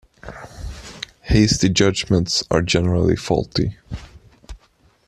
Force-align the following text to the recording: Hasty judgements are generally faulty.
Hasty 1.25 1.69
judgements 1.69 2.43
are 2.49 2.63
generally 2.63 3.15
faulty. 3.15 3.77